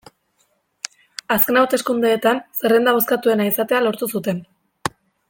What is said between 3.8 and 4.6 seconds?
lortu zuten.